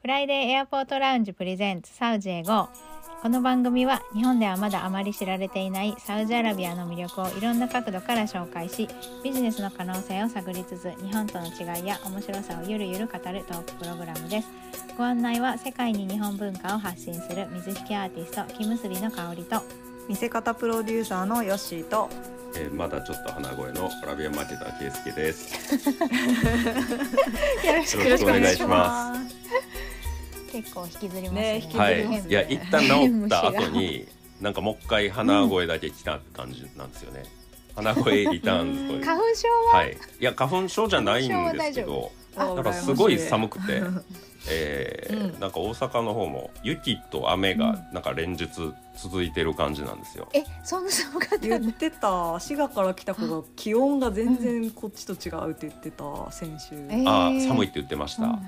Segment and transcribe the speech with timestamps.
[0.00, 2.70] フライデーエアポートラウンジプレゼンツサウジへ GO
[3.20, 8.88] この番組は日本ではまだあまり知られていないサウジアラビアの魅力をいろんな角度から紹介し
[9.22, 14.48] ビジネスの可能性を探りつつ日本との違いや面白さをゆるゆる語るトークプログラムです。
[14.96, 19.62] ご案内は世界に日本文化を発信する水引アーティスト木結びの香りと。
[20.08, 22.08] 見せ方プロデューサーのヨッシーと。
[22.56, 25.84] えー、まだちょっと鼻声のアラビアマーケター圭介です。
[27.66, 29.40] よろしよろしくお願いします。
[30.50, 31.40] 結構引きずりますね。
[31.40, 31.96] ね引きずはい。
[31.96, 34.06] りますね、いや一旦治った後に
[34.40, 37.24] なんかもう一回鼻声だけ来たって感じなんですよね。
[37.74, 39.04] 鼻声リターンズという。
[39.04, 39.92] 花粉症は、はい。
[39.92, 43.82] いや花粉症じゃないんですけど、あなんかすごい寒くくて、
[44.48, 45.40] えーうん。
[45.40, 48.48] なんか大阪の方も雪と雨がなんか連日
[48.96, 50.28] 続いてる感じなんですよ。
[50.32, 52.38] えそんな寒かった言ってた。
[52.40, 57.08] 滋賀から来た子が気温が全然こっちと違うって言ってた先週、えー。
[57.08, 58.38] あー寒いって言ってました。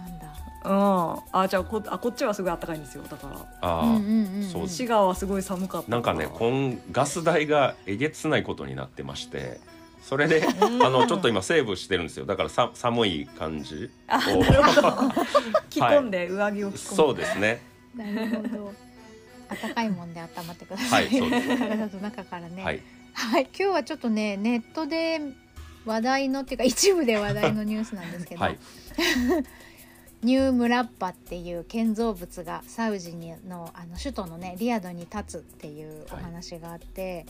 [0.64, 3.04] あじゃあこあこっちはすごい暖かいんですよ。
[3.08, 3.46] だから。
[3.60, 4.68] あー、うんうんうんそう。
[4.68, 9.60] 滋賀はすごい寒かったなんかね、今ガス代がえげつないことになってまして、
[10.02, 10.82] それで、うん。
[10.82, 12.26] あのちょっと今セーブしてるんですよ。
[12.26, 13.90] だからさ寒い感じ。
[14.08, 14.40] あを。
[14.40, 14.90] なるほど。
[15.70, 16.96] 着込んで、上着を着込んで。
[16.96, 17.62] そうですね。
[17.96, 18.72] なるほど。
[19.60, 21.40] 暖かいもんで温まってください、はいそうで
[21.90, 21.94] す。
[22.00, 22.62] 中からね。
[22.62, 22.80] はい。
[23.14, 25.20] はい、今日はちょっとねネットで
[25.84, 28.58] 話題のっていうか一部で話題のニュースなんですけど、はい。
[30.22, 37.26] ニュームラッパっていう建造物がサウジにのあの首都のねリアドに立つっていうお話があって、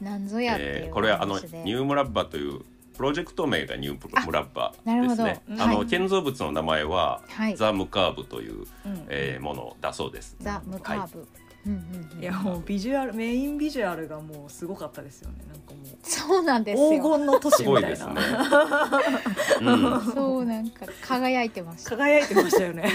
[0.00, 0.04] うん。
[0.06, 2.60] なんぞやっていえーうこれはあのニュームラッバという
[2.96, 5.24] プロジェクト名がニュームラッバなるほど。
[5.24, 5.42] ですね。
[5.48, 5.86] うんあの、はい。
[5.86, 7.56] 建造物の名前は、はい。
[7.56, 9.06] ザムカーブという、うん。
[9.08, 10.36] えーものだそうです。
[10.40, 11.26] ザ・ムカーブ、
[12.20, 18.14] いやもうビジュアルメインビジュアルがもうすごかったですよねなんかもうそうなんです黄よ金の都市すみたいなごいですね。
[19.60, 20.12] うん。
[20.12, 22.84] そうなんか輝いてました輝いてましたよね。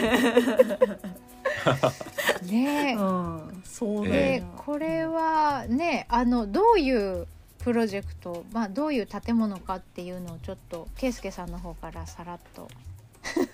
[2.49, 4.43] ねうん、そうでね。
[4.58, 7.27] これはねあのどういう
[7.59, 12.67] プロジェクト、まあ、どういう建物かっていうのをちょっと圭介さんの方からさらっと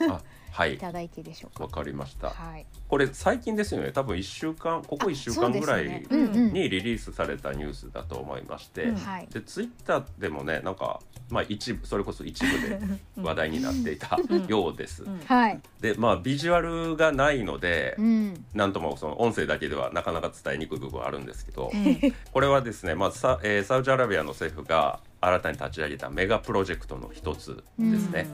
[0.09, 0.21] あ、は
[0.67, 0.77] いい。
[0.77, 1.63] ただいていいでしょうか。
[1.63, 2.29] わかりました。
[2.29, 3.91] はい、これ最近ですよね。
[3.91, 8.83] 多分一週間、ここ一週間ぐらいにリリースされたニュースだと思いまして。
[8.83, 12.79] うんはいでツイッターでもねなんかまあ一部それこそ一部で
[13.15, 15.03] 話題になっていたうんようです。
[15.79, 28.27] でまあビジュアルがないのでうん、なんともその音声だけではなかなか伝えにくい部分はあるんですけどうんこれはですね、まあサえーサウジアラビアの政府が新たに立ち上げたメガプロジェクトの一つですね。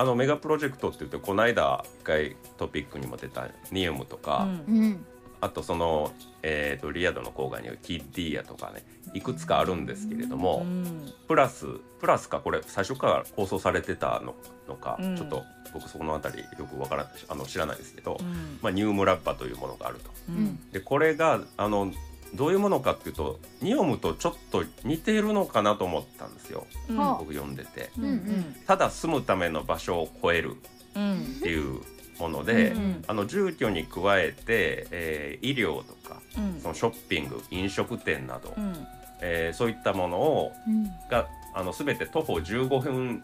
[0.00, 4.78] あのメガプロジェクトって言ってこの間一回トピックにも出たニウムとか、うん。
[4.78, 5.06] うん、
[5.42, 11.12] あとその、えー、とリヤドの郊外にはキッディーヤとかねいくつかあるんですけれども、うん。
[11.28, 11.66] プラス
[12.00, 14.34] プラスかこれ最初から放送されてたの
[14.66, 15.16] のか、うん。
[15.18, 15.44] ちょっと
[15.74, 18.58] 僕そこのあたりよくわからないあの知らないですけど、うん。
[18.62, 20.10] まあ、ニュームラッパというものがあると。
[20.30, 20.58] うん。
[20.70, 21.92] でこれがあの
[22.34, 26.66] どういうものかっていうとニオムとちょっと似ているのかなと思ったんですよ。
[26.88, 26.96] うん。
[26.96, 27.90] は僕読んでて。
[27.98, 28.56] うんうん。
[28.66, 30.56] ただ住むための場所を超える
[30.94, 31.18] うん。
[31.38, 31.80] っていう
[32.18, 36.60] もので、うんあの住居に加えて、えー医療とかうん。
[36.60, 38.86] そのショッピング飲食店など、うん。
[39.20, 43.22] えーそういったものをうん、があの全て徒歩15分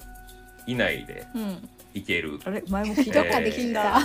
[0.67, 1.69] 以内でうん。
[1.95, 2.41] 行ける。
[2.45, 2.63] あれ？
[2.69, 4.01] 前も聞 いたどっかで聞いた。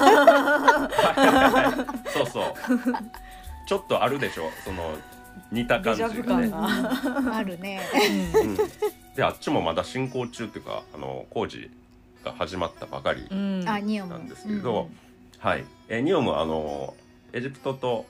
[2.13, 2.53] そうそう。
[3.67, 4.49] ちょっとあるでしょ？
[4.66, 4.95] その
[5.51, 7.81] 似た感じがねあるね。
[8.44, 8.55] うん、
[9.16, 11.69] であっちもまだ進行中っていうかあの工事
[12.23, 13.27] が始まったばかり。
[13.29, 14.89] なんですけれど
[15.39, 15.63] はい。
[15.89, 16.94] えニオムはあの
[17.33, 18.05] エジプトと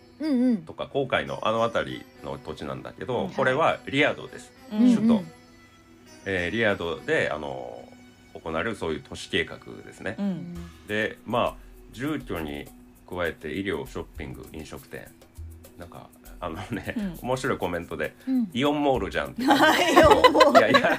[0.66, 4.51] とか紅海のあの辺りの土地なんだけど、うんこれはリヤドです。
[4.72, 5.23] うん首都
[6.25, 7.83] えーリヤドであの
[8.33, 10.16] 行われるそういう都市計画ですね。
[10.18, 10.56] ううんん
[10.88, 11.56] でまあ
[11.94, 12.66] 住居に
[13.09, 15.07] 加えて医療ショッピング飲食店
[15.81, 16.09] なんか
[16.40, 17.19] あのね、うん。
[17.24, 19.42] 面白いコメントでうん「イオンモールじゃん」って。
[19.44, 19.50] イオ
[20.30, 20.59] ンモール。
[20.59, 20.97] いやいや、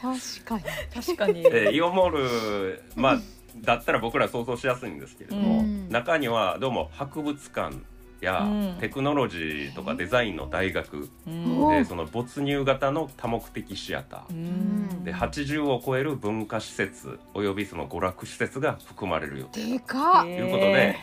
[0.00, 0.64] 確かに。
[0.94, 1.40] 確かに。
[1.40, 3.18] えーイオンモールまあ
[3.56, 5.88] だったら僕ら想像しやすいんですけれども、うん。
[5.90, 7.76] 中にはどうも博物館
[8.20, 8.76] やうん。
[8.80, 11.64] テクノロジーとかデザインの大学、うん。
[11.64, 15.04] おでその没入型の多目的シアター、うん。
[15.04, 19.60] で80を超える文化施設およびその娯楽施設が含まれる予定。
[19.60, 19.66] と。
[19.66, 20.96] いうことで、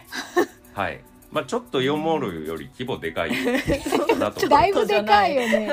[0.73, 1.03] はい
[1.33, 3.31] まあ、ちょっとイオンモールより規模でかい
[4.19, 5.67] なと だいぶでかいよね。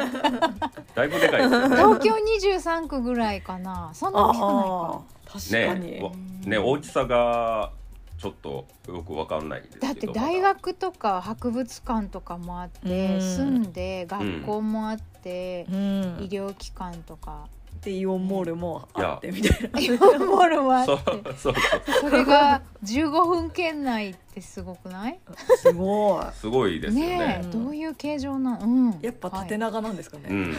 [0.94, 1.76] だいぶでかいですよね。
[1.76, 3.90] 東京二十三区ぐらいかな。
[3.92, 5.02] そんな大きくないか。
[5.32, 6.10] 確かに、ねわ
[6.46, 7.70] ね大きさが
[8.18, 17.46] ちょっとよくわかんないんですけどだって大学とか博物館とかもあって、うん住んで学校もあって、うん医療機関とか
[17.82, 19.80] でイオンモールもあってみたいな。
[19.80, 21.54] イオンモールはあそうってそう。
[22.00, 25.18] それが15分圏内ってすごくない？
[25.56, 26.24] すごい。
[26.34, 27.18] すごいですよね。
[27.18, 30.54] ねえどういう形状なの、うん、やっぱ縦長なんですかね、うん。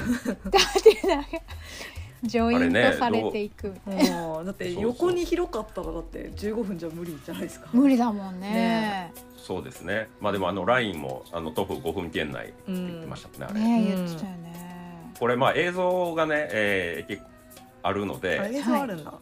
[0.45, 1.23] 縦長。
[2.23, 4.45] ジョイントされていく、うん。
[4.45, 7.67] だって横に広かったらだって15分じゃ無理じゃないですか。
[7.73, 8.49] 無理だもんね。
[8.49, 10.07] ねそうですね。
[10.19, 13.59] まあでもあのラインもあの徒歩5分圏内って言ってましたね、あれ。
[13.59, 14.70] ね言ってたよね、
[15.21, 17.29] これまあ映像がね、えー結構
[17.83, 19.13] あるのあで映像あるんだ、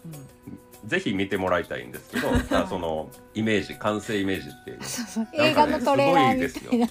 [0.86, 2.30] ぜひ見てもらいたいんですけど
[2.68, 4.80] そのイメージ完成イメージっていう
[5.34, 6.88] 映画のトレーラーみすごいたいな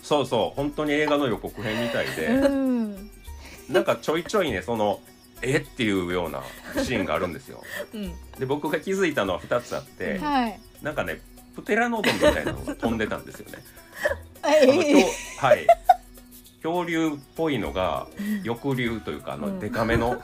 [0.00, 2.26] そうそう本当に映画の予告編みたいで。
[2.26, 3.10] うん。
[3.68, 5.00] なんかちょいちょいねその
[5.42, 5.56] え？
[5.56, 6.42] っていうような
[6.84, 7.62] シーンがあるんですよ。
[7.92, 8.12] うん。
[8.38, 10.60] で僕が気づいたのは2つあってはい。
[10.82, 11.20] なんかね
[11.56, 13.58] プテラノドンみたいなのが飛んでたんですよね。
[15.38, 15.66] はい
[16.62, 18.06] 恐竜っぽいのが
[18.44, 19.40] 翼竜というかあうん。
[19.42, 20.22] のデカめの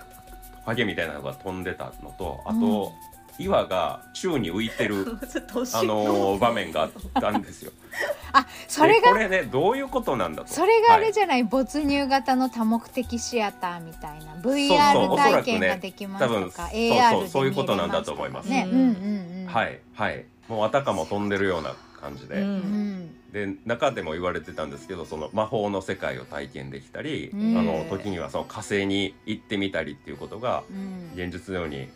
[0.65, 2.93] ハゲみたいなのが飛んでたのとあと
[3.39, 5.17] 岩が宙に浮いてる
[5.75, 6.91] あの場面があっ
[7.21, 7.73] たんですよ。
[8.33, 10.53] あそれがでこれねどういうことなんだと。
[10.53, 11.13] それがあれはい。
[11.13, 18.49] じゃない、没入型の多目的シアターみたいな VR 体験ができますとか、多分そう AR そうでそういうことなんだと思います。
[18.49, 20.25] ね、ううんんうんうん、はいはい。
[20.49, 22.57] もうあたかも飛んでるような感じで、ううん
[23.05, 27.59] ん、で中でも言われてたんですけどその魔法の世界を体験できたり、うん。
[27.59, 31.11] あの時にはその火星に行ってみたりっていうことがうん。
[31.15, 31.89] 現実のように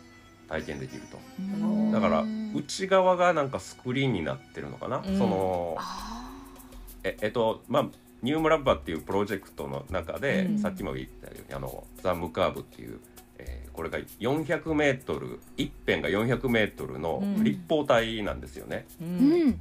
[0.47, 1.19] 体験できると。
[1.39, 1.91] うん。
[1.91, 5.17] だから内側がなんかスクリーンになってるのかな、うん。
[5.17, 6.29] そのあ
[7.03, 7.85] ええっとまあ
[8.21, 10.59] ニュームラッバっていうプロジェクトの中で、うん。
[10.59, 12.99] さっきも言ったようにあのザ・ムカーブっていう、
[13.39, 17.43] えーこれが400メートル一辺が400メートルのうん。
[17.43, 18.85] 立方体なんですよね。
[19.01, 19.59] うん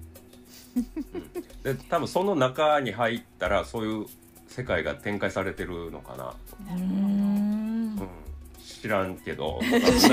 [1.62, 4.06] で多分その中に入ったらそういう
[4.48, 6.32] 世界が展開されてるのかな、な
[6.76, 8.08] うるほんうん、
[8.58, 9.60] 知らんけど。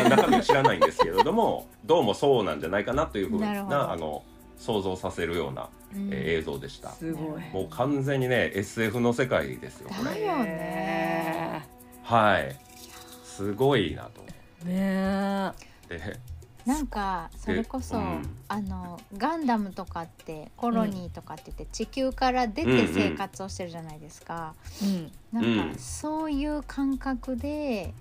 [0.03, 4.23] な中身は知らないんですけれどもどうもそうなんじゃないかなというふうなあの
[4.57, 5.69] 想像させるような、ど、
[6.11, 6.89] えー映像でした。
[6.91, 7.41] すごい。
[7.53, 10.11] もう完全にね SF の世界ですよこれ。
[10.11, 11.65] だよね。
[12.03, 12.55] はい。
[13.23, 14.21] すごいなと。
[14.65, 15.51] ね
[15.87, 16.19] で
[16.65, 18.35] なんかそれこそ、うん。
[18.47, 25.11] あのガンダムとかってコロニーとかって言って地球から出て生活をしてるじゃないですか、うん。
[25.31, 27.93] なんうんかそういう感覚で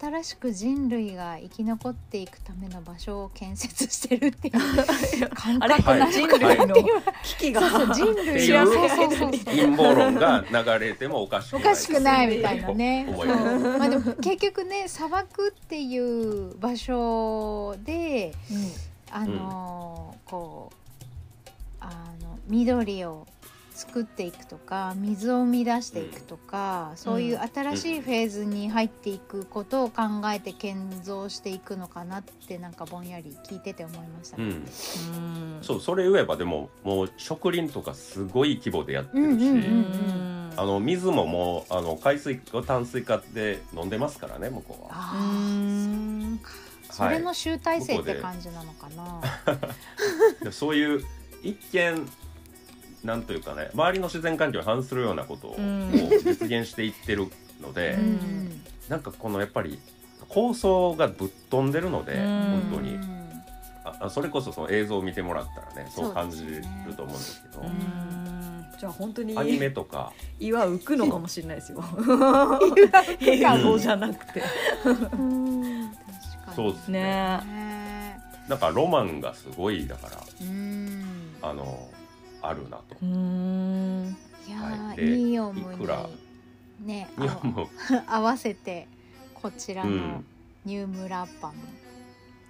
[0.00, 6.74] 新しく人類が生き残っていくための場所を建設してるっていう 感あれ覚なの人かな類の
[7.22, 8.98] 危機がそうそう人類いうそうそう。
[8.98, 13.06] そうそう陰謀論が流れてもおかしくないおかしくないみたいなね。
[13.78, 18.34] まあでも結局ね砂漠っていう場所で
[19.10, 20.78] あのーこう
[21.80, 21.86] あ
[22.20, 23.26] の緑を
[23.78, 30.02] 作っていくとか水を生み出していくとか、そういう新しいフェーズに入っていくことを考
[30.34, 34.36] えて建造していくのかなってなんかぼんやり聞いてて思いました。
[34.36, 34.42] ね。
[34.42, 35.58] うん、うん。
[35.62, 40.52] そうそれ言えばでももう植林とかすごい規模でやってるし、うんうんうんうん。
[40.56, 44.88] あの水ももうあの海水を淡水化で飲んでますからね向こうは。
[44.90, 45.20] あうー。
[46.34, 46.40] ん
[46.90, 49.20] それの集大成って感じなのかな。
[50.42, 51.04] でそういう
[51.44, 52.08] 一見
[53.04, 55.92] なんというかね周りの自然環境に反するようなことをうん。
[55.92, 57.26] 実現していってる
[57.60, 58.62] ので、うん。
[58.88, 59.78] なんかこのやっぱり
[60.28, 62.62] 構想がぶっ飛んでるので、うん。
[62.70, 62.94] 本当に。
[62.94, 63.18] うん
[63.84, 66.62] ああそれこそその映像を見てもらったらねそう感じる
[66.96, 68.66] と思うんですけど、うん。
[68.78, 70.12] じゃあ本当にアニメとか。
[70.38, 71.82] 岩浮くのかもしれないですよ。
[73.20, 74.42] 映映像じゃなくて。
[76.54, 77.40] そうですね。
[78.48, 80.22] なんかロマンがすごいだから。
[80.42, 81.34] うん。
[81.42, 81.88] あの
[82.42, 82.96] あるなと。
[83.02, 84.16] うん。
[84.46, 85.74] いやー、はい。
[85.74, 86.06] いくら？
[86.80, 87.68] にね 日本も、
[88.06, 88.86] あ 合わせて
[89.34, 90.24] こちらのうん、
[90.64, 91.54] ニュームラッパも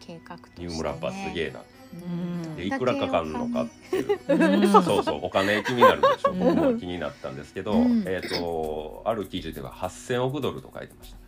[0.01, 1.63] 計画として、ね、ニュームラッパすげえな。
[1.93, 2.57] うん。
[2.57, 4.19] でいくらかかんのかっていう。
[4.29, 4.83] うん。
[4.83, 5.21] そうそう。
[5.23, 6.33] お金気になるでしょ。
[6.33, 6.39] うん。
[6.39, 8.05] 僕も気になったんですけど、うん。
[8.07, 11.19] えっ、とある記事では8,000億ドルと書いてました。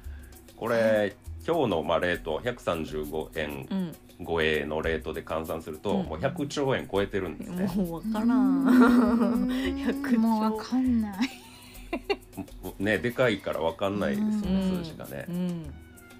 [0.56, 6.04] これ今日のまあレート135円うん超えのレートで換算すると、うん。
[6.04, 8.64] もう100兆円超えてるんですね、もうわからうん。
[8.64, 10.18] ん100兆。
[10.18, 11.18] もうわかんない。
[12.78, 14.84] ねでかいから分かんないですよね、うん。
[14.84, 15.24] 数字がね。
[15.28, 15.62] うん。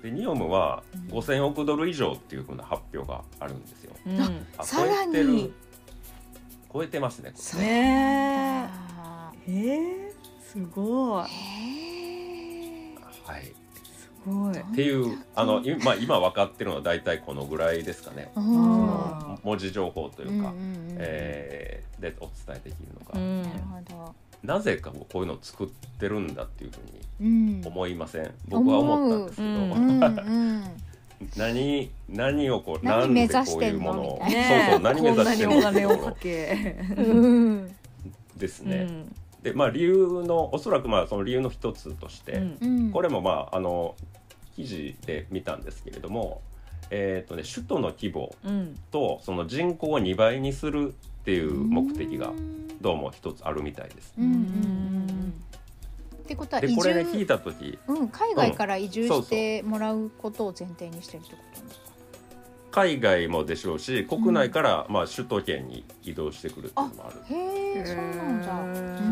[0.02, 1.19] でニオムはうん。
[1.19, 3.92] 5,000億ドル以上っていうふうな発表があるんですよ。
[4.07, 4.47] うん。
[4.57, 5.12] あさらに。
[5.12, 5.52] 超えてる。
[6.73, 11.25] 超えてますねこれねあええー、すごい。
[11.25, 13.45] ーはい。
[13.45, 13.54] す
[14.26, 14.58] ごい。
[14.58, 18.30] っていうあのいまあ今分かってるのは大体このぐらいですかね。
[18.34, 23.46] うそんの文字情報というか、うんうんうんえーでお伝えできるのが、うん。
[24.42, 26.80] なぜかこういうのを作ってるんだっていうふう
[27.20, 27.60] うん。
[27.60, 28.32] に思いません？
[28.48, 29.78] 僕は思ったんですけど、思う。
[29.78, 30.62] うんうん
[31.36, 34.18] 何何をこう何なんでこういうんものを？
[34.22, 34.30] そう
[34.70, 35.98] そう何目指してるの？
[35.98, 37.76] かけ、うん
[38.38, 38.76] ですね。
[38.88, 39.16] うん。
[39.42, 42.58] でまあ理由のおそらくまあその理由の一つとして、うん。
[42.62, 42.90] うん。
[42.90, 43.94] これもまああの
[44.57, 46.42] 記事で見たんですけれども、
[46.90, 48.76] えーとね、首都の規模うん。
[48.90, 52.33] とその人口を2倍にするっていう目的が
[52.80, 54.14] どうも一つあるみたいです。
[54.19, 54.42] うんうんうんう
[55.12, 55.35] ん。
[56.25, 61.90] ってことは移でこれね聞住いた時うん海外から移住してもらうことを前提にしてるってことなんですか？
[62.71, 67.16] 海外もでしょうし国内からまあ首都圏に移動してくるっていうのもある。
[67.26, 68.47] へえそうなんだ。
[68.47, 69.09] へーう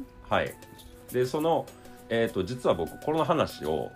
[0.00, 0.54] んはい、
[1.12, 1.66] でその、
[2.08, 3.90] えー、と実は僕この話を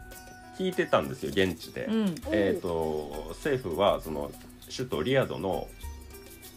[0.58, 1.84] 聞いてたんですよ現地で。
[1.84, 2.14] うん。
[2.30, 4.30] えー、と政府はその
[4.74, 5.68] 首都リヤドの、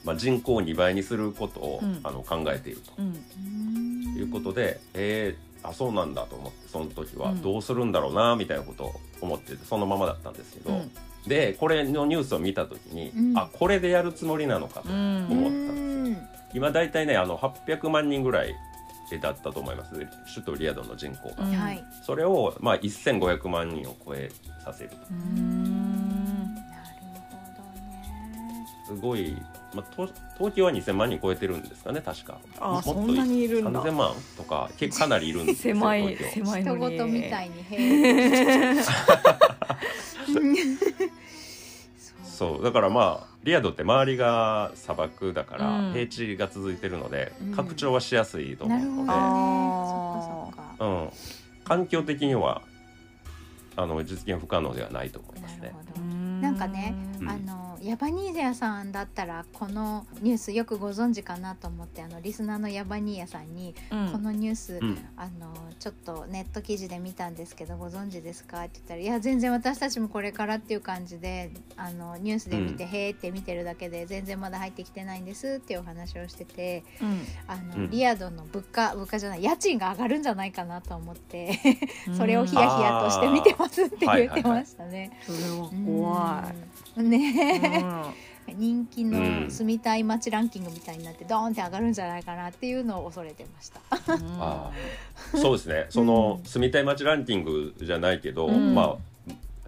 [0.04, 2.00] まあ、人口を2倍にすることを、うん。
[2.04, 4.14] あの考えているうんうん。
[4.14, 7.42] ということで、えーあそうなんだと思ってその時はうん。
[7.44, 10.92] どうするんだろうなみたいなことを思っててそのままだったんですけど、うん。
[11.28, 13.38] でこれのニュースを見た時に、うん。
[13.38, 16.22] あこれでやるつもりなのかと、うん思ったんです
[16.56, 18.56] 今大体ねあの800万人ぐらい
[19.20, 19.92] だったと思います。
[20.34, 21.44] 首都リヤドの人口が。
[21.46, 21.52] うん。
[21.54, 21.84] はい。
[22.04, 24.32] それを、まあ、1500万人を超え
[24.64, 24.90] させる。
[24.92, 26.56] とうん。
[26.56, 26.68] なる
[27.30, 28.66] ほどね。
[28.88, 29.36] すごい、
[29.74, 32.34] まあ、東東京は2000万人超えてるんですかね確か。
[32.34, 33.84] もっとあそんなにいるんだ。
[33.84, 36.96] 3000万とか結構かなりいるんですよ 狭い狭いのに。
[36.98, 37.64] 人事みたいに
[42.32, 42.64] そう。
[42.64, 45.94] だからまあリヤドって周りが砂漠だからうん。
[45.94, 47.56] 平地が続いてるので、うん。
[47.56, 49.14] 拡張はしやすいと思うので、なるほどね。
[49.14, 50.86] あそっかそっか。
[50.86, 51.10] うん、
[51.64, 52.62] 環境的には
[53.76, 55.62] あの実現不可能ではないと思いますね。
[55.62, 55.76] なる。
[55.94, 56.02] ほど。
[56.02, 57.30] なんかねうん。
[57.30, 64.12] あのヤバニーヤさんだったらこのニュースよくご存知かなと思ってあのリスナーのヤバニーヤさんにうん。
[64.12, 64.98] このニュース、うん。
[65.16, 68.62] あのちょっとネット記事で見たんですけどご存知ですか？
[68.62, 77.22] って言ったら「いや全然私たちもこれから」っていう感じであのニュースで見て「うへーって見てるだけで全然まだ入ってきてないんですっていうお話をしててうん。
[77.48, 77.90] あの、うん。
[77.90, 81.60] リアドの物価物価じゃない家賃が上がるんじゃないかなと思って
[82.16, 85.12] それをヒヤヒヤとして見てますって言ってましたね。
[85.26, 86.54] それは怖
[86.91, 87.10] いうん。
[87.10, 87.84] ね、
[88.48, 89.52] う人気のうん。
[89.52, 93.80] 住みたい街ランキングみたいになってドーンって上がるんじゃないかなっていうのを恐れてました。
[94.16, 94.20] ん。
[94.40, 94.72] あ
[95.36, 95.86] そうですね。
[95.90, 96.46] その、うん。
[96.46, 98.76] 住みたい街ランキングじゃないけど、うん。
[98.76, 99.12] まあ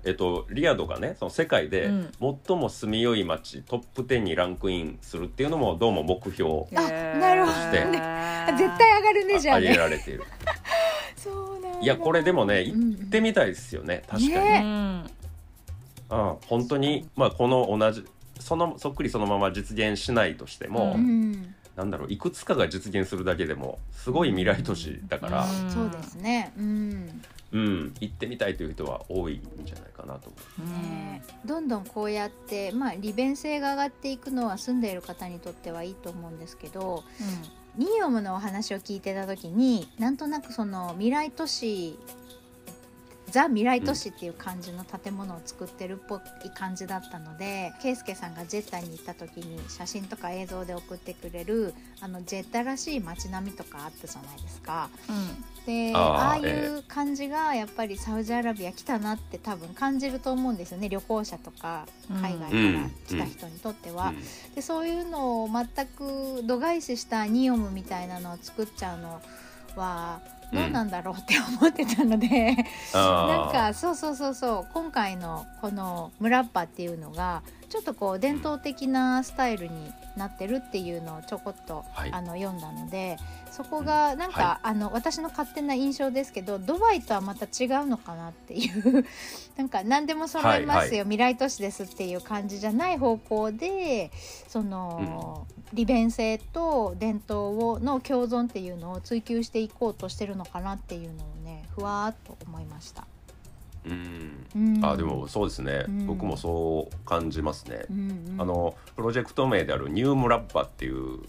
[0.05, 2.11] えっと、リヤドがねその世界でうん。
[2.47, 6.81] 最も住みよい街トップ10にランクインするっていうのもどうも目標あ
[7.17, 7.99] なるほどね。
[8.45, 9.77] あ絶対上がるねじゃあ挙げね。
[9.77, 10.23] られている。
[11.15, 11.79] そうなんだ。
[11.79, 14.03] いやこれでもねうん行ってみたいですよね。
[14.07, 15.22] 確かに、ね
[16.13, 16.29] うん。
[16.29, 18.05] うん、本当にまあこの同じ
[18.39, 25.69] そのそっくりそのまま実現しないとしても、ううん、なんだろういくつかが実現するだけでもすごい未来都市だから、うん。
[25.69, 26.53] そうですね。
[26.57, 27.23] うん。
[27.51, 27.93] うん。
[27.99, 37.03] 行ってみたいという人は多いんじゃないかなと思ねどんどんこうやってまあ利便性が上がっていくのは住んでいる方にとってはいいと思うんですけど
[37.77, 41.97] ニーオムのお話を聞いてた時になんとなくその未来都市
[43.33, 54.87] ザ未来都市っていう感じの建物を作ってるっぽい感じだったので圭介さんがジェッタに行った時に写真とか映像で送ってくれるあのジェッタらしい街並みとかあったじゃないですか。
[55.65, 60.87] であーああいえう感じがやっぱりサウジアラビア来たなって多分感じると思うんですよね。
[60.87, 62.17] 旅行者とかうん。
[62.17, 64.13] 海外から来た人にとっては。
[64.51, 69.21] う、でそういうのを全く度外視したニオムみたいなのを作っちゃうの
[69.75, 72.55] はうんどうなんだろうって思ってたので、
[72.93, 74.67] あなんーかそうそうそうそう。
[74.73, 82.11] 今回のこの「ムラッパ」っていうのがちょっとこう伝統的なスタイルになってるっていうのをちょこっと、はい。
[82.11, 83.17] あの読んだので
[83.51, 89.05] そこがなんか、はあの私の勝手な印象ですけどドバイとはまた違うのかなっていう
[89.57, 94.11] なんか何でも揃いますよ、はいは未来都市ですっていう感じじゃない方向で
[94.47, 103.07] その、利便性と伝統をの共存っていうのを追求していこうとしてるのかなっていうのをねふわーっと思いました。
[103.85, 104.45] うん。
[104.55, 104.85] うん。
[104.85, 106.07] あでもそうですね、うん。
[106.07, 108.41] 僕もそう感じますね、うんうん。
[108.41, 111.19] あのプロジェクト名であるニュームラッパっていう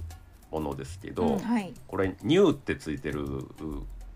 [0.50, 1.72] ものですけど、うんはい。
[1.86, 3.26] これニューってついてる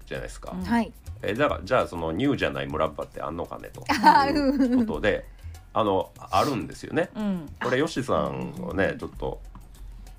[0.07, 0.65] じゃないですか、うん。
[0.65, 0.93] はい。
[1.23, 3.85] えじゃあじゃあそのニューじゃないムラッパってあんのかねと。
[4.05, 5.27] あいうことで
[5.73, 7.11] あのあるんですよね。
[7.17, 7.49] うん。
[7.63, 9.41] これヨシさんをねちょっと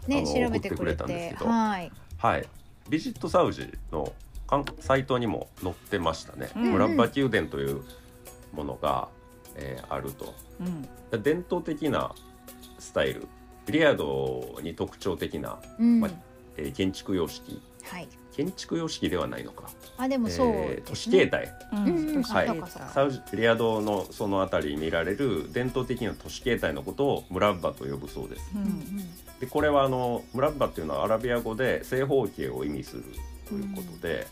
[0.07, 1.49] ねあの調べてくれ送ってくれたんでてすけど。
[1.49, 1.91] はい。
[2.17, 2.47] はい。
[2.89, 4.11] ビジットサウジの
[4.49, 7.83] かんサイトにも載ってましたね、うんムラッパ宮殿という
[8.53, 9.07] ものが、
[9.55, 10.33] えーあると。
[11.11, 11.21] うん。
[11.23, 12.11] 伝統的な
[12.77, 13.27] スタイル
[13.67, 15.99] リヤドに特徴的な、うん。
[15.99, 16.09] ま
[16.57, 17.61] えー建築様式。
[17.83, 18.07] はい。
[18.31, 21.51] 建築様式ではないのか、あでもそうえー都市形態。
[21.73, 21.87] うん。
[21.87, 22.23] うん。
[22.23, 22.63] はい。
[22.93, 28.51] サウジリアドのその辺りに見られる伝統的な都市形態のことをムラッバと呼ぶそうです。
[28.55, 28.67] うんうん。
[28.67, 33.05] うんでこれはあのムラッバっていうのはアラビア語で正方形を意味する
[33.47, 34.27] ということで、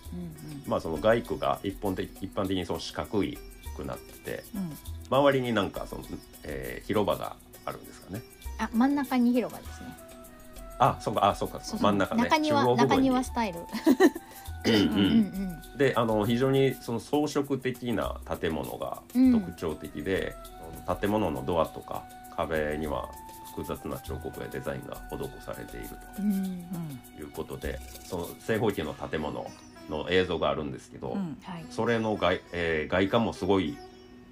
[0.68, 3.38] まあその外区が一本的一般的にその四角い
[3.78, 4.72] くなっててうん。
[5.10, 6.04] 周りになんかその、
[6.44, 8.22] えー広場があるんですかね。
[8.60, 9.88] あ真ん中に広場ですね。
[10.80, 13.60] あそうかあそうか真ん中ね中庭中庭スタイル。
[13.60, 14.82] うんうん。
[14.82, 20.36] うんうんであの非常にその装飾的な建物が特徴的で、
[21.00, 22.04] 建物のドアとか
[22.36, 23.08] 壁には
[23.56, 25.88] 複雑な彫刻やデザインが施されている
[26.20, 27.00] うんうん。
[27.16, 29.46] ということでその正方形の建物
[29.90, 31.38] の映像があるんですけど、うん。
[31.44, 31.66] はい。
[31.70, 33.78] それの外,、えー外観もすごい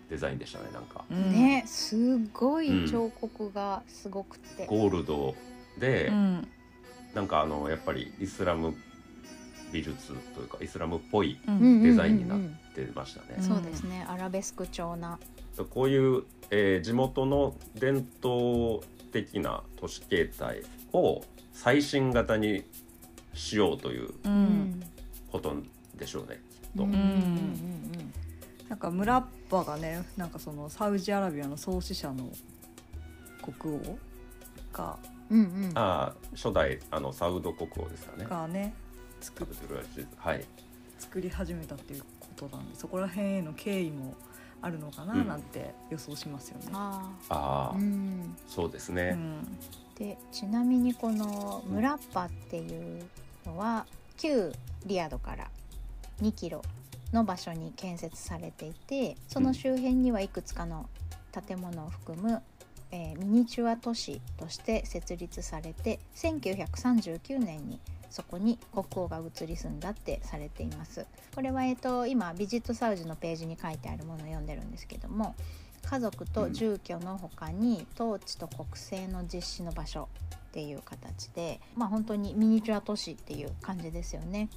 [0.09, 1.03] デザインでしたねなんか。
[1.09, 1.31] うん。
[1.31, 5.35] ねすごい彫刻がすごくて、ゴールド
[5.79, 6.47] で、うん。
[7.13, 8.75] なんかあのやっぱりイスラム
[9.71, 11.39] 美術というかイスラムっぽい
[11.81, 12.35] デザインにな
[12.75, 13.35] 出ましたね。
[13.37, 14.05] うんそうですね。
[14.09, 15.17] アラベスク調な。
[15.69, 18.81] こういう、えー地元の伝統
[19.11, 21.21] 的な都市形態を
[21.53, 22.65] 最新型に
[23.33, 24.33] しようというううん
[24.71, 24.83] ん
[25.35, 25.55] こと
[25.97, 26.83] でしょうねきっと。
[26.83, 28.13] うん
[28.69, 32.29] なんかムラッバがねなんかそのサウジアラビアの創始者の
[33.59, 33.97] 国王
[34.73, 34.97] が
[35.29, 38.25] うんうんうんああ初代あのサウド国王ですかね。
[38.25, 38.73] がね
[39.21, 39.45] 作
[40.17, 40.45] はい。
[40.97, 44.15] 作り始めたっていうことなんでそこら辺への経緯も
[44.61, 46.69] あるのかなうんなんて予想しますよね。
[46.73, 49.11] あああ、ーうんそうですね。
[49.13, 49.57] うん
[49.95, 53.03] でちなみにこのムラッパっていう
[53.45, 53.85] のは
[54.17, 54.51] 旧
[54.85, 55.49] リヤドから
[56.21, 56.61] 2キロ
[57.13, 60.89] の場所に建設されていてその周辺にはいくつかの
[61.47, 62.41] 建物を含む、
[62.91, 71.05] えーミニチュア都市として設立されて1939年にそこに国王が移り住んだってされています。
[71.33, 75.35] これは、えー、と今ビジットサウジのページに書いてあるものを読んでるんですけども
[75.83, 84.49] 家族と住居の他に統治と国政の実施の場所っていう形でまあ本当にミニチュア都市っていう感じですよね。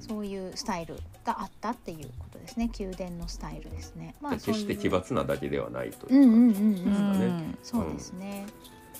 [0.00, 2.70] そういうスタイルがあったっていうことですね。
[2.78, 4.14] 宮殿のスタイルですね。
[4.20, 7.26] まで決して奇抜なだけではないとうんいううんうんうん感じですかね。
[7.26, 7.58] うん。
[7.62, 8.46] そうですね。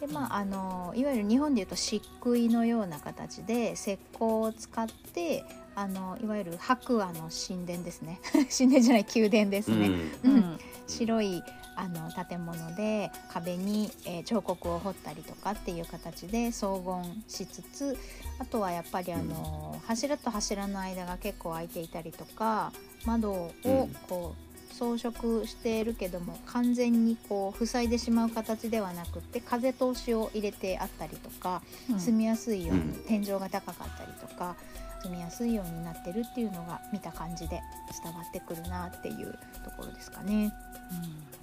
[0.00, 8.20] でまああのいわゆる日本でいうと漆喰のような形で石膏を使ってあのいわゆる白亜の神殿ですね。
[8.56, 9.90] 神殿じゃない宮殿ですね、
[10.24, 10.34] うん。
[10.34, 10.58] うん。
[10.86, 11.42] 白い
[11.76, 17.96] あの建物で壁に、えー彫刻を彫ったりとかっていう形で荘厳しつつ
[18.38, 22.72] あとはやっぱりあの、柱と柱の間が結構空いていたりとか
[23.04, 23.88] 窓をうん。
[24.08, 32.00] こう装飾しているけども完全にこう塞いでしまう形ではなくって風通しを入れてあったりとかうん。
[32.00, 33.04] 住みやすいようにうん。
[33.06, 34.54] 天井が高かったりとか
[35.02, 37.62] 住みやすいようになってるっていうのが見た感じで
[38.02, 40.52] 伝わってくるなっていうところですかね。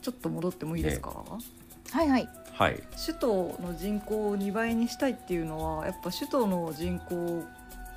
[0.01, 2.29] ちょっと戻ってもいいですか、はいはい。
[2.53, 2.83] はい。
[3.05, 7.43] 首都の人口を2倍にしたいっていうのはやっぱ首都の人口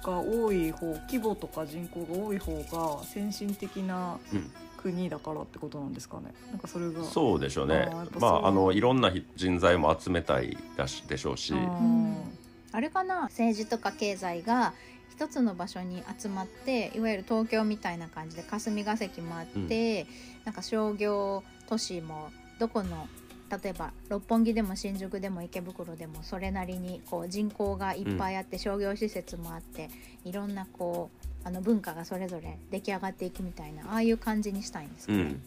[0.03, 2.53] が多い方規模とか人口が多い方
[2.99, 7.88] が先進的なうん国だからってことなんですかねなんかそれがそうでしょうね。
[8.21, 12.36] まああのいろんな人材も集めたいだしでしょうし、うん
[12.77, 13.23] あれかな？
[13.23, 14.75] 政治とか経済が
[15.11, 20.07] 一つの場所に集まっていわゆる東京みたいな感じで霞が関もあって、
[20.45, 23.09] なんか商業都市もどこの
[23.51, 29.89] 例えば六本木でも新宿でも池袋でもそれなりにこう人口がいっぱいあって、商業施設もあって
[30.27, 31.09] いろんなこ
[31.45, 35.43] うあの文化がそれぞれ出来上がっていくみたいなああいう感じにしたいんですけど、うん、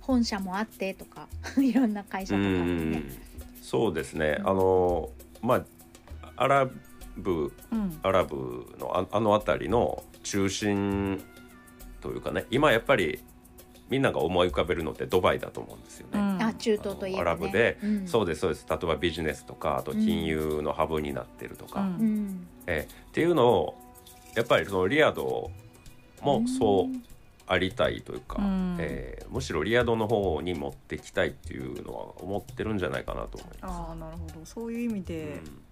[0.00, 1.28] 本社もあってとか
[1.62, 2.96] いろんな会社うとかもね。
[2.98, 3.12] ん、
[3.62, 4.38] そうですね。
[4.40, 4.48] うん。
[4.48, 5.10] あの
[5.42, 5.64] まあ
[6.36, 6.68] アラ
[7.16, 7.98] ブうん。
[8.02, 11.22] アラブのああの辺りの中心
[12.00, 13.22] というかね今やっぱり
[13.90, 16.18] みんなが思い浮かべるのってドバイだと思うんですよね。
[16.18, 16.42] うん。
[16.42, 17.78] あ中東といえば、ね、アラブで。
[17.82, 18.08] うん。
[18.08, 18.66] そうですそうです。
[18.68, 21.86] 例えばビジネスとかあと金融のハブになってるとか、うん。
[21.86, 22.46] うん。
[22.66, 23.74] えーっていうのを
[24.34, 25.50] やっぱりそのリヤド
[26.22, 26.86] もそう
[27.46, 28.76] ありたいというか、うん。
[28.80, 34.44] えーむしろリヤドの方に持ってきたいっていうのは思ってるんじゃないかなと思いまああなるほど。
[34.46, 35.06] そういう意味す。
[35.08, 35.62] でうん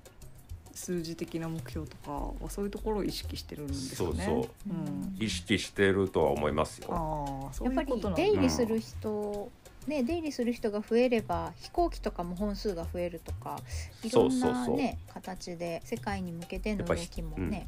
[0.80, 4.08] 数字的な目標とかはそういうところを意識してるんですかね。
[4.08, 6.88] そうそううん意識してるとは思いますよ。
[6.90, 8.16] ああそうやっぱりいうこと。
[8.16, 9.50] 出入りする人、
[9.86, 13.60] ね、出入りする人が増えれば飛行機とかも本数が増えるとか
[14.02, 17.66] いろんそうそうそうなね形で世界に向けての動きもね、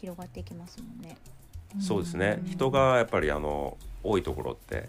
[0.00, 1.18] 広がっていきますもんね。
[1.80, 4.88] そうですね、うん人がやっぱりあの多いところって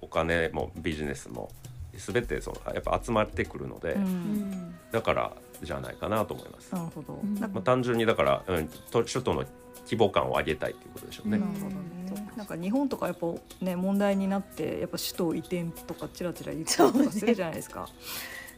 [0.00, 1.50] おお金もビジネスも
[1.98, 5.32] 全てそのやっぱ集まってくるので、うんうんだから
[5.62, 6.74] じゃないかなと思います。
[6.74, 9.44] なるほど、まあ、単純にだから、うん、と首都の
[9.84, 11.38] 規模感を上げたいっていうことでしょうね。
[11.38, 12.32] なるほどね。
[12.36, 13.26] なんか日本とかやっぱ
[13.60, 17.88] ね問題になってやっぱ首都移転とかちらちら言ったりとかするじゃないですか。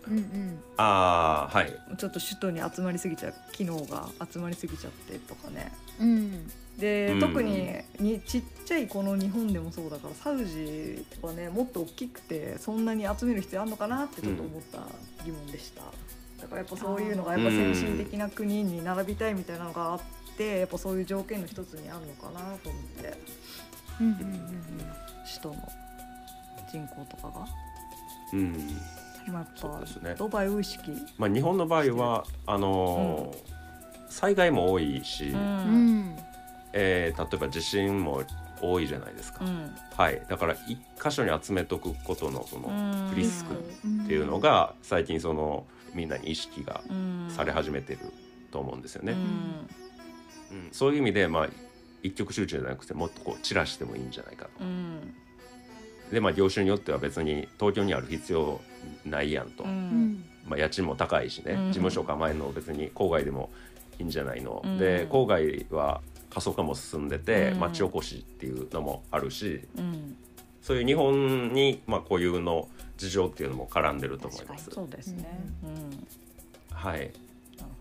[0.08, 1.72] うんうんああはい。
[1.98, 5.72] ちょっと首都に集まりすぎちゃう機能が集まりすぎちゃってとかね。
[6.00, 14.78] うんで、うん特ににちっちゃいこの日本でもそうだからサウジはねもっと大きくてそんなに集める必要あるのかなってちょっと思った
[15.24, 15.82] 疑問でした。
[16.40, 20.00] だからやっぱそういうのがやっぱ先進的な国に並びたいみたいなのがあっ
[20.38, 23.18] てやっぱそういう条件の一つにあるのかなと思って
[24.00, 24.16] うんうん
[25.26, 25.68] 首都の
[26.72, 27.46] 人口とかが。
[28.32, 28.54] うん。
[29.28, 30.10] まあ、やっそうですね。
[30.10, 33.60] ぱドバイウイスキー、まあ日本の場合はあのー
[34.12, 35.40] 災害も多いし、うん。
[35.40, 36.16] うん。
[36.72, 38.22] えー例えば地震も
[38.60, 39.44] 多いじゃないですか。
[39.44, 39.70] うん。
[39.96, 40.20] はい。
[40.28, 43.16] だから一箇所に集めとくことのそのうん。
[43.16, 43.54] リスク
[43.84, 47.26] うんっていうのが最近そのみんなに意識がうん。
[47.30, 48.00] され始めてる
[48.50, 49.12] と思うんですよね。
[49.12, 49.18] うん。
[49.18, 50.68] うん。
[50.72, 51.48] そういう意味でまあ
[52.02, 54.50] 一極集中じゃなくてもっとこう散らしてもいいんじゃないかと。
[56.10, 58.60] うんでまあ業種によっては別に東京にある必要
[59.06, 60.12] ないやんと、ううん。
[60.12, 61.66] んまあ、家賃も高いしね、うん。
[61.68, 63.50] 事務所構えるの別に郊外でも
[63.98, 64.78] いいんじゃないの、うん。
[64.78, 67.60] で郊外は過疎化も進んでて、うん。
[67.60, 70.16] 町おこしっていうのもあるしうん。
[70.62, 74.70] そういう日本にまあ固有の事情っていうのも絡んでると思います。
[74.70, 75.40] そうですね。
[75.64, 76.06] うん。
[76.76, 77.10] はい、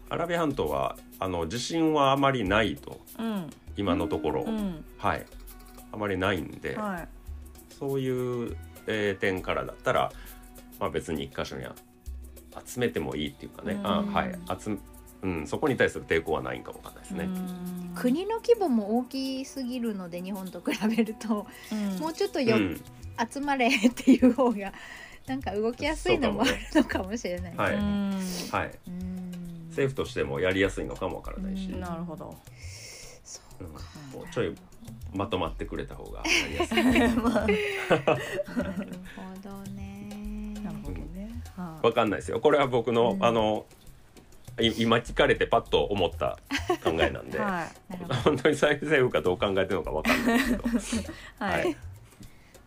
[0.10, 3.00] アラビア半島はあの地震はあまりないと。
[3.18, 3.50] うん。
[3.76, 4.86] 今のところ、うん。
[4.98, 5.26] はい。
[5.92, 7.08] あまりないんで、はい
[7.80, 10.12] そういう、えー点からだったら、
[10.80, 11.74] まあ、別に一箇所にあ
[12.66, 13.88] 集めてもいいっていうかね、うん。
[13.88, 14.38] あはい。
[14.60, 14.78] 集め
[15.22, 17.26] うん、そこに対する抵抗はないんかもわかんないですね。
[17.26, 17.92] うん。
[17.94, 22.00] 国の規模も大きすぎるので日本と比べるとうん。
[22.00, 22.82] もうちょっとよ、うん。
[23.30, 24.72] 集まれっていう方が
[25.28, 27.64] なんか動きやすいのもあるのかもしれないですね。
[27.64, 27.74] はい。
[27.76, 28.20] うん。
[28.52, 29.68] はい、うん。
[29.70, 32.36] 政府としてもやりやすいのかもわからないし、なるほど。
[33.60, 34.56] そうもうちょい
[35.14, 36.84] まとまってくれた方がやりやすい。
[37.18, 37.52] まあなる
[39.16, 40.54] ほどね。
[40.64, 41.30] なるほどね。
[41.56, 42.40] はいわかんないですよ。
[42.40, 43.66] これは僕の、うんあの
[44.62, 46.38] い今聞かれてパッと思った
[46.84, 47.96] 考えなんで、 はい。
[48.26, 51.76] 本当に政府がどう考えてるのかわかんないですけど、ははいい。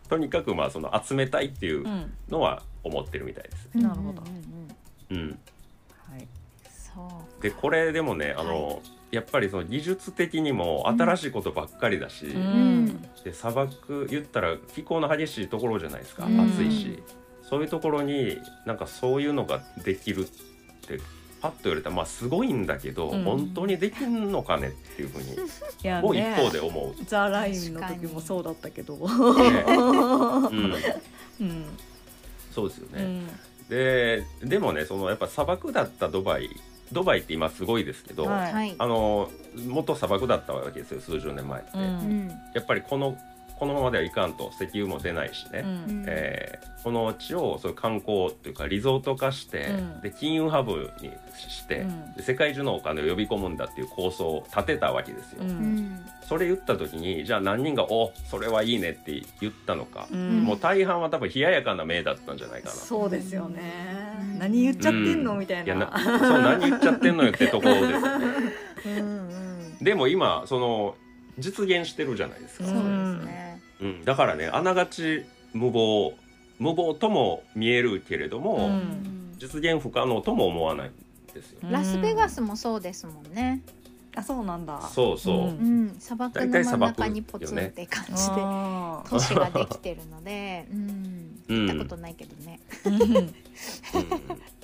[0.09, 3.69] とにかくまあその集めたいっていううんのは思ってるみたいです。
[3.75, 4.23] なるほど
[5.11, 5.39] うん。
[6.09, 6.27] はい
[6.67, 8.81] そうでこれでもねあの、
[9.13, 12.99] やっぱりその技術的にも新しいことばっかりだし、うん。
[13.23, 16.41] で砂漠言ったら気候の激しいところじゃないですか、うん。
[16.41, 17.03] 暑いし。
[17.43, 20.23] そういうところになんかそういうのができるっ
[20.87, 20.99] て
[21.41, 23.23] パッと言われたらまあすごいんだけど、うん。
[23.23, 25.37] 本当にできんのかねっていうふうに
[26.01, 26.95] もう一ね方で思う。
[27.05, 28.95] ザ・ラインの時もそうだったけど。
[28.95, 29.73] ねう
[30.55, 30.73] ん、
[31.41, 31.65] うん。
[32.51, 33.03] そうですよね。
[33.03, 33.27] うん。
[33.69, 36.49] ででもねそのやっぱ砂漠だったドバイ
[36.91, 38.53] ドバイって今すごいですけど、はい。
[38.53, 38.75] はい。
[38.77, 39.31] あの
[39.67, 41.81] 元砂漠だったわけですよ数十年前って、うん。
[41.81, 42.27] うん。
[42.53, 43.17] やっぱりこの
[43.59, 46.05] このままではいかんと石油も出ないしね、うん。
[46.07, 50.01] えーこの地をそういう観光というかリゾート化して、うん。
[50.01, 52.13] で金融ハブにして、うん。
[52.13, 55.43] で世界中のお金を呼び込むんだっていう構想を立てたわけですよ。
[56.27, 60.43] それ言った時にじゃあ何人が「おそれはいいね」って言ったのか、うん。
[60.43, 62.75] もう大半は多分冷ややかな目だったんじゃないかな。
[62.75, 63.61] そうですよね。
[64.19, 64.39] うん。
[64.39, 68.25] 何言っちゃってんのうんみたいいやなな そう何言っちゃってんのよってところですよね。
[68.85, 69.01] うんう
[69.79, 69.83] ん。
[69.83, 70.95] でも今その
[71.39, 72.65] 実現してるじゃないですか。
[72.65, 72.83] そうです
[73.25, 73.61] ね。
[73.81, 76.15] うん、だからねあながち無謀
[76.59, 79.35] 無謀とも見えるけれども、うん。
[79.37, 81.59] 実現不可能とも思わないんですよ。
[81.63, 83.61] ラスベガスもそうですもんね。
[84.15, 84.79] あそうなんだ。
[84.81, 85.45] そうそう、うん。
[85.45, 85.49] う
[85.91, 88.17] ん、砂漠の真ん中にポツンって感じで
[89.09, 91.65] 都市ができてるので、うん、うん。
[91.67, 92.59] 行ったことないけどね。
[92.85, 93.01] うん。
[93.01, 93.35] うん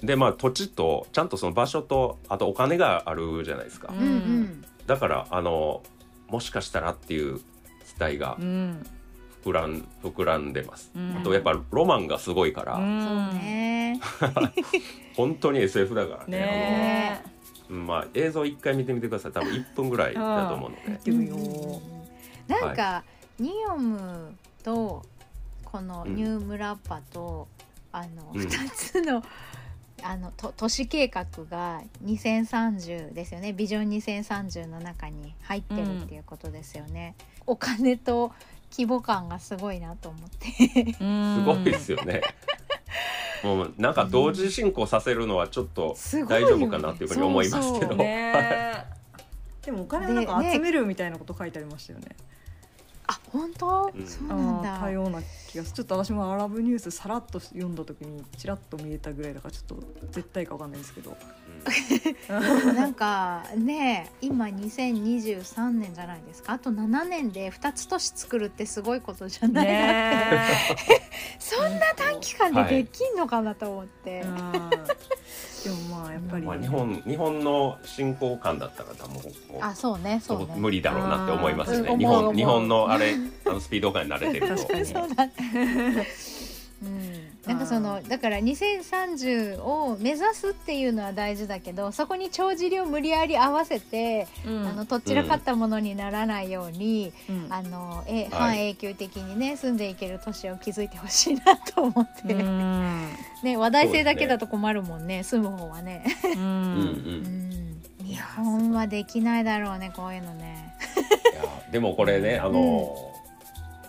[0.01, 4.65] でまあ土地とちゃんとその場所とあとお金があるじゃないですか、うんうんうん。
[4.88, 5.84] だからあの
[6.29, 8.85] もしかしたらっていう期待がうん。
[9.43, 11.17] 膨らん膨らんでます、うん。
[11.17, 12.83] あとやっぱロマンがすごいから、そう
[13.39, 13.99] ね。
[15.15, 16.37] 本当に SF だからね。
[16.37, 17.21] ね。
[17.23, 19.31] あのうんまあ、映像一回見てみてください。
[19.31, 21.11] 多分1分ぐらいだと思うので。
[22.47, 23.03] なんか、
[23.39, 25.05] ニオムと
[25.63, 27.47] このニュームラッパと、
[27.91, 28.41] あのうん。
[28.41, 29.23] 2つの
[30.03, 33.53] あのと都市計画が2030ですよね。
[33.53, 38.31] ビジョン2030の中に入ってるっていうことですよね、お金と
[38.71, 40.93] 規模感がすごいなと思って。
[40.93, 42.21] すごいですよね。
[43.43, 45.95] もうなんか同時進行させるのはちょっと
[46.27, 48.85] 大丈夫かなっていうふうに思いますけど、そうそうねえ
[49.65, 52.07] でもお金をなんか集めるみたいなこと書いてありましたよね。
[52.12, 52.23] あ
[53.31, 54.05] 本当、うん。
[54.07, 54.89] そうなんだ。
[54.91, 55.75] ような気がする。
[55.75, 61.17] ちょっと私もアラブニュースさらっと読んだ時にちらっと見えたぐらいだからちょっと絶対かわかんないんですけど。
[62.73, 66.53] なんかね今2023年じゃないですか？
[66.53, 70.47] あと7年で2つ都市作るってすごいことじゃない、ね
[71.39, 74.69] そんな短期間でできんのかなと思って、うん
[75.63, 79.23] でもまあやっぱり、まあ、日本日本の進行感だったら多分もう
[79.61, 80.53] あそうねそうね。
[80.55, 84.55] 無理だろうなって思いますよね日本日本のあれあのスピード感に慣れてると。
[84.61, 85.27] 確かにそうだ
[87.47, 94.67] なんかそのだから2030を目指すっていうのは大事だけどそこに帳尻を無理やり合わせて、うん。
[94.67, 97.47] あのとっちらかったものにならないように、うん。
[97.49, 98.30] あのえはい。
[98.30, 103.10] 半永久的にね住んでいける都市を築いてほしいなと思って、うん。
[103.43, 106.04] ね話題性だけだと困るもんね住む方はね、
[106.36, 110.75] うん、日本はできないだろうねこういうのね。
[111.34, 113.08] いやでもこれねあの、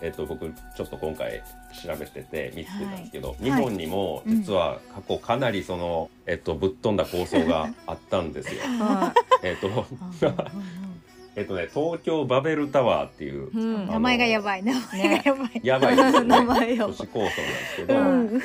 [0.01, 1.43] えっと僕ちょっと今回
[1.83, 8.61] 調べてて見つけたんですけど、日本にも実は過去かなりその、えっと、ぶっ飛んだ構想が あったんですよ。
[8.79, 9.85] はえっと
[11.35, 13.87] えっとね東京バベルタワーっていう、いうん。
[13.87, 14.63] 名前がやばい。
[14.63, 15.61] 名前がやばい。
[15.63, 16.27] やばいですよね。
[16.27, 16.95] 名前やばい。
[16.97, 17.31] 都市構想なんで
[17.69, 18.41] すけど、うん。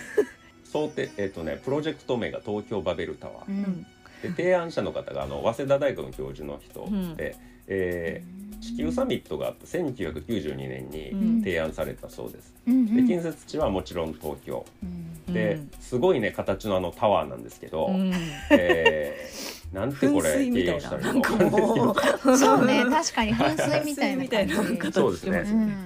[0.64, 3.86] 想定えっとねプロジェクト名が東京バベルタワー、うん。
[4.22, 7.16] で提案者の方があの早稲田大学の教授の人うん。
[7.16, 7.34] で、
[7.66, 11.36] えー地球サミットがあって1992年うん。
[11.38, 12.54] に提案されたそうです。
[12.66, 14.64] うんで近接地はもちろん東京。
[14.82, 15.70] うんで、うん。
[15.80, 18.12] すごいね形のあのタワーなんですけど、うん。
[18.50, 24.78] えーなんてこ噴れ水みたい形容したななんからいいか分かんなそうね確かに噴水みたいな噴水みたいな感じ。
[24.78, 25.76] 形そうですね。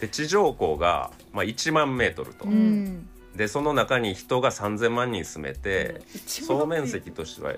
[0.00, 3.06] で地上高が、まあ、1万メートルと、うん
[3.40, 7.54] でその中に人が3,000万人住めて、総面積としては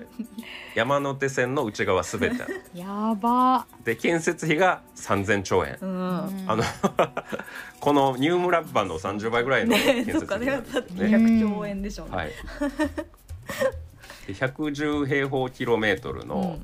[0.75, 2.37] 山手線の内側すべて
[2.73, 3.67] やば。
[3.83, 6.45] で建設費が3,000兆円、うん。
[6.47, 6.63] あの
[7.81, 10.69] このニュームラッパの30倍ぐらいの建設費なんね。
[10.73, 11.17] だってですね。
[11.17, 12.15] 200兆円でしょうね。
[12.15, 12.31] はい、
[14.27, 16.61] で110平方キロメートルの、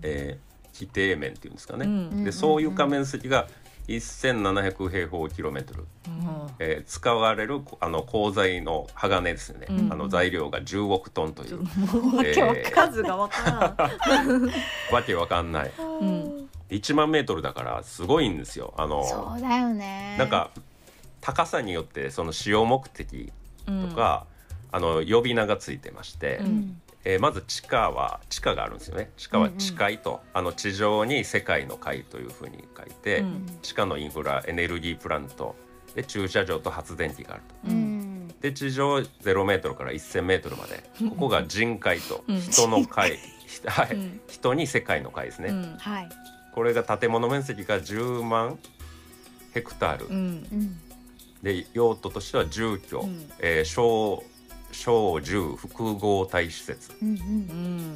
[0.00, 2.24] えー規定面っていうんですかね、うん。
[2.24, 3.46] で総床面積が
[3.88, 5.84] 1700平方キロメートル、
[6.58, 9.92] えー使われるあの鋼材の鋼ですよね、うん。
[9.92, 11.60] あの材料が10億トンという、
[12.70, 13.76] 数がわか
[14.08, 14.44] らん
[14.92, 15.72] わけわかんない。
[15.78, 16.48] うん。
[16.70, 18.72] 1万メートルだからすごいんですよ。
[18.76, 20.16] あのそうだよね。
[20.18, 20.50] なんか
[21.20, 23.32] 高さによってその使用目的
[23.66, 24.26] とか、
[24.72, 29.10] あの呼び名がついてまして、うんえーまず地下は地下があるんですよね。
[29.16, 33.46] 地下は地階と、あの地上に世界の階というふうに書いて、うん。
[33.62, 35.54] 地下のインフラエネルギープラント。
[35.94, 37.70] で駐車場と発電機があると。
[37.70, 38.28] うん。
[38.40, 40.82] で地上0メートルから1000メートルまで。
[41.10, 42.24] ここが人階と。
[42.26, 42.40] うん。
[42.40, 43.94] 人の階、ひ はい。
[43.94, 44.20] うん。
[44.26, 45.76] 人に世界の階ですね、うん。
[45.78, 46.08] はい。
[46.54, 48.58] これが建物面積が10万
[49.52, 50.14] ヘクタール、うん。
[50.14, 50.18] う
[50.56, 50.80] ん。
[51.42, 53.30] で用途としては住居、うん。
[53.40, 54.24] えー小
[54.74, 56.90] 小10複合体施設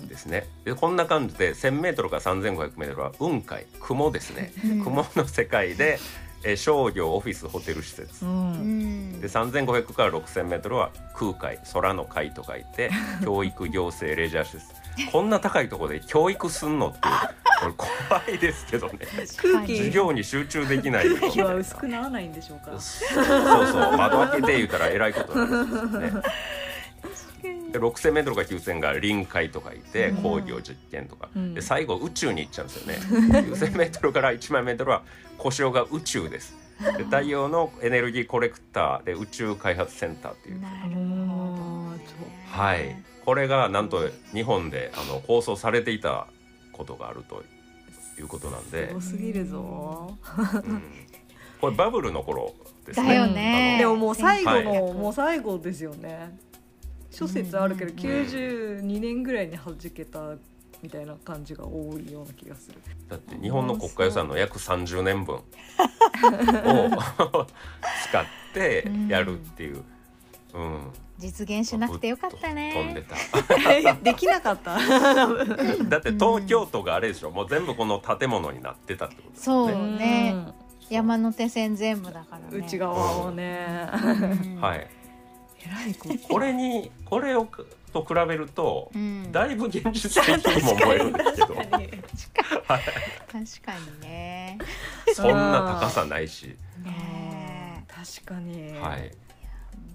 [0.09, 4.53] ですね、でこんな感じで 1,000m から 3,500m は雲海雲ですね。
[4.85, 5.99] 雲の世界で、
[6.45, 12.91] え、商業オフィスホテル施設、うん、で3,500から 6,000m は空海空の海と書いて
[13.25, 14.67] 教育行政レジャー施設。
[15.13, 17.15] こんな高いところで教育すんのっていう。
[17.59, 18.99] これ怖いですけどね。
[19.37, 22.79] 空気授業に集中できない空気は薄くならないんでしょうか。
[22.79, 23.97] そうそう。
[23.97, 26.23] 窓開けて言うたらえらいことになんですね。
[27.73, 32.99] 6,000メートルか9,000が臨海とかいて工業実験とか、うん、で最後宇宙に行っちゃうんですよね。
[33.51, 35.03] 9,000メートルから1万メートルは
[35.37, 36.57] 故障が宇宙です。
[36.97, 40.61] で太陽のエネルギーコレクターで宇宙開発センターっていう。
[40.61, 40.95] なる
[41.27, 42.59] ほど。
[42.59, 42.97] はい。
[43.25, 46.29] これがなんと日本であの構想されていた
[46.73, 47.43] ことがあると
[48.19, 48.95] いうことなんで。
[49.01, 50.83] すすぎるぞ、うん、
[51.61, 52.55] これバブルの頃
[52.87, 53.09] ですね。
[53.09, 53.77] だよね。
[53.79, 56.39] でももう最後の、はい、もう最後ですよね。
[57.11, 60.37] 諸説あるけど、うん92年ぐらいに弾けた
[60.83, 62.79] みたいな感じが多いような気がする。
[63.09, 65.45] だって日本の国家予算の約30年分を
[68.09, 69.83] 使ってやるっていう、
[70.55, 73.07] うん、実現しなくてよかった飛んでね。
[73.09, 73.95] た。
[74.03, 74.79] できなかった。
[75.89, 77.31] だって東京都があれでしょ。
[77.31, 80.33] もう全部この建物になってたってことですそうよね。
[80.33, 80.47] ね
[80.91, 82.45] 山手線全部だからね。
[82.53, 83.91] 内側をね。
[83.93, 84.61] うん。
[84.61, 84.87] はい、
[85.65, 86.39] えらいここ。
[86.39, 87.49] れにこれを
[87.93, 89.33] と比べるとうん。
[89.33, 91.89] だいぶ現実的にも思えるんですけど確かに。
[91.89, 92.03] 確
[93.63, 94.59] かにね。
[95.15, 99.11] そんな高さないし、ね確かに、はい、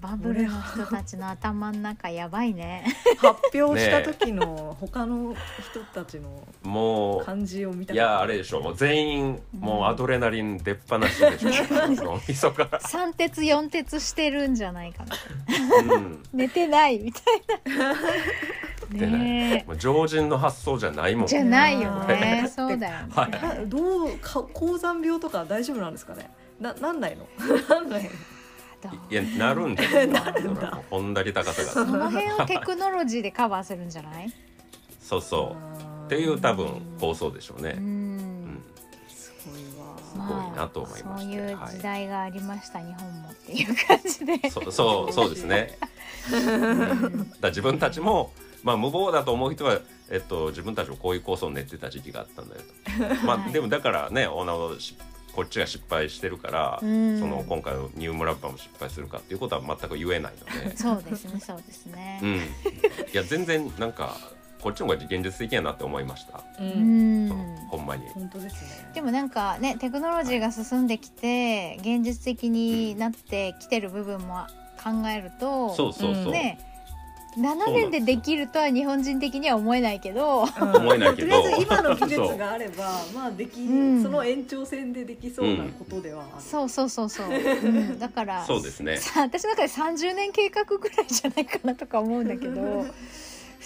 [0.01, 2.85] バブルの人たちの頭の中やばいね。
[3.17, 5.33] 発表した時の他の
[5.71, 8.59] 人たちのもう感じを見たいやあれでしょ。
[8.59, 11.49] もう全員もうアドレナリン出っ放しでしょ。
[12.03, 15.15] 脳みそから、3鉄4鉄してるんじゃないかな。
[15.95, 17.23] うん、寝てないみたい
[18.99, 21.25] てなねもう常人の発想じゃないもん。
[21.25, 23.31] えじゃないようねんそうだよね、はい。
[23.31, 26.29] などうか高山病とか大丈夫なんですかね？
[26.59, 27.25] ななんないの？
[27.69, 28.09] なんないの？
[29.09, 30.61] いやなるんじゃなるんだ。
[30.61, 34.31] それはもう本田高さそがの辺をテクノロジーでカバーするんじゃない？
[35.01, 36.05] そうそう。
[36.05, 37.71] っていう多分構想でしょうね。
[37.71, 38.55] う、うん。
[38.55, 38.63] ん、
[39.09, 39.97] すごいわ。
[39.97, 44.49] すごいなと思いましたそういうはい時代がありました、日本もっていう感じで。
[44.49, 45.77] そうそうそうですね。
[46.31, 47.31] うん。
[47.39, 48.31] だ自分たちも、
[48.63, 52.61] まあ、無謀だと思う人は、えっと、自分たちもこういう構想を練ってた時期があったんだよ
[53.19, 53.51] と、まあ、はい。
[53.51, 54.95] でもだからねオーナー
[55.35, 57.19] こっちが失敗してるから、うん。
[57.19, 62.19] その今回のニュームラッパーも失敗するかっていうことは全く言えないので、そうですねそうですね。
[62.21, 62.39] うん、い
[63.13, 64.17] や全然なんか
[64.61, 67.29] こっちの方が現実的やなって思いました、ううん
[67.69, 68.07] ほんまに。
[68.09, 68.91] 本当ですね。
[68.93, 74.45] でもなんかねテクノロジーが進んできて現実的になってきてる部分も
[74.83, 76.59] 考えると、そうそうそう、ね
[77.37, 80.41] 7年でできるとは日本人的には思えないけど。
[80.43, 81.41] 思えないけど。
[81.41, 88.97] とりあえず今の技術があればまあでき、うんその延長線でできそうなことではある、そうそうそうそう、うん、だからそうですね。
[88.97, 92.85] さ私の中で30年計画ぐらいじゃないかなとか思うんだけど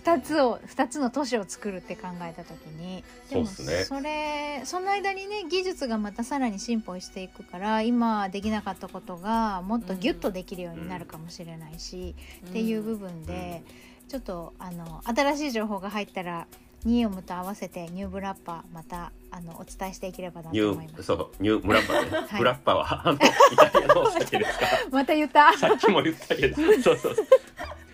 [0.08, 12.16] 2つを2つの都市を作るって考えた時にでもそれその間にね技術がまたさらに進歩していくから今できなかったことがもっとギュッとできるようになるかもしれないし、
[12.48, 13.62] っていう部分で、
[14.08, 16.48] ちょっとあの新しい情報が入ったら
[16.86, 21.02] ニーオムと合わせてニューブラッパーまたあのお伝えしていければなニュと思います。
[21.02, 22.40] ーそうニュームラッパーね、 はい。
[22.40, 23.18] ムラッパーはあのイ
[23.58, 24.66] タリアのお酒ですか？
[24.92, 25.54] また言った。
[25.58, 26.56] さっきも言ったけど。
[26.56, 27.16] そうそうそう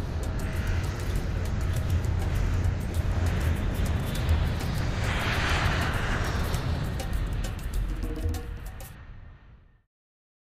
[0.44, 0.49] た